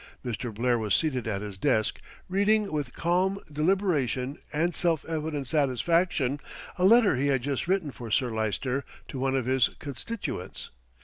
[0.25, 0.51] Mr.
[0.51, 6.39] Blair was seated at his desk reading with calm deliberation and self evident satisfaction
[6.79, 10.71] a letter he had just written for Sir Lyster to one of his constituents.